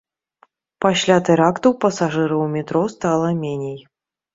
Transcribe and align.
Пасля 0.85 1.17
тэракту 1.29 1.75
пасажыраў 1.87 2.39
у 2.49 2.51
метро 2.59 2.87
стала 2.99 3.35
меней. 3.47 3.81